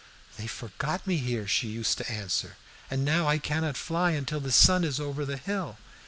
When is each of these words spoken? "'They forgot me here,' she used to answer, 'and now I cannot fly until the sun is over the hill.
"'They 0.37 0.47
forgot 0.47 1.05
me 1.05 1.17
here,' 1.17 1.45
she 1.47 1.67
used 1.67 1.95
to 1.95 2.11
answer, 2.11 2.57
'and 2.89 3.05
now 3.05 3.27
I 3.27 3.37
cannot 3.37 3.77
fly 3.77 4.13
until 4.13 4.39
the 4.39 4.51
sun 4.51 4.83
is 4.83 4.99
over 4.99 5.25
the 5.25 5.37
hill. 5.37 5.77